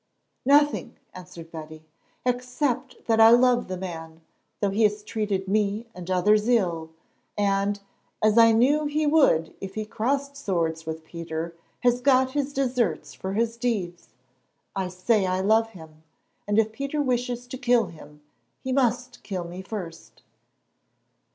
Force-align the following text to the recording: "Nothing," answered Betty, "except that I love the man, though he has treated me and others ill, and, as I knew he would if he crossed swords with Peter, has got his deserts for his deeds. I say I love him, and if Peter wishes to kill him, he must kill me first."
"Nothing," 0.47 0.97
answered 1.13 1.51
Betty, 1.51 1.85
"except 2.25 3.05
that 3.05 3.19
I 3.21 3.29
love 3.29 3.67
the 3.67 3.77
man, 3.77 4.21
though 4.59 4.71
he 4.71 4.81
has 4.81 5.03
treated 5.03 5.47
me 5.47 5.85
and 5.93 6.09
others 6.09 6.47
ill, 6.49 6.89
and, 7.37 7.79
as 8.19 8.35
I 8.35 8.51
knew 8.51 8.85
he 8.87 9.05
would 9.05 9.53
if 9.61 9.75
he 9.75 9.85
crossed 9.85 10.35
swords 10.35 10.87
with 10.87 11.05
Peter, 11.05 11.55
has 11.81 12.01
got 12.01 12.31
his 12.31 12.51
deserts 12.51 13.13
for 13.13 13.33
his 13.33 13.57
deeds. 13.57 14.09
I 14.75 14.87
say 14.87 15.27
I 15.27 15.39
love 15.41 15.69
him, 15.69 16.01
and 16.47 16.57
if 16.57 16.71
Peter 16.71 16.99
wishes 16.99 17.45
to 17.45 17.57
kill 17.59 17.85
him, 17.85 18.21
he 18.63 18.71
must 18.73 19.21
kill 19.21 19.43
me 19.43 19.61
first." 19.61 20.23